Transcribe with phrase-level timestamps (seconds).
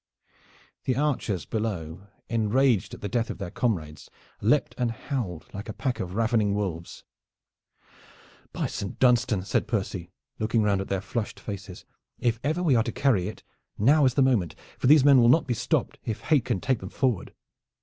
[0.85, 4.09] The archers below, enraged at the death of their comrades,
[4.41, 7.03] leaped and howled like a pack of ravening wolves.
[8.51, 10.09] "By Saint Dunstan," said Percy,
[10.39, 11.85] looking round at their flushed faces,
[12.17, 13.43] "if ever we are to carry it
[13.77, 16.79] now is the moment, for these men will not be stopped if hate can take
[16.79, 17.35] them forward."